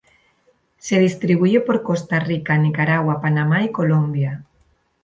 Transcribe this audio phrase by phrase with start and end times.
[0.79, 4.43] Se distribuye por Costa Rica, Nicaragua, Panamá y Colombia.